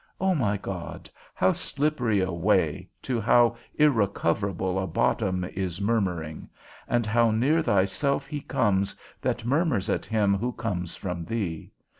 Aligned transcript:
O 0.19 0.33
my 0.33 0.57
God, 0.57 1.11
how 1.35 1.51
slippery 1.51 2.21
a 2.21 2.31
way, 2.31 2.89
to 3.03 3.21
how 3.21 3.55
irrecoverable 3.75 4.79
a 4.79 4.87
bottom, 4.87 5.43
is 5.43 5.79
murmuring; 5.79 6.49
and 6.87 7.05
how 7.05 7.29
near 7.29 7.61
thyself 7.61 8.25
he 8.25 8.41
comes, 8.41 8.95
that 9.21 9.45
murmurs 9.45 9.91
at 9.91 10.07
him 10.07 10.33
who 10.35 10.53
comes 10.53 10.95
from 10.95 11.23
thee! 11.25 11.71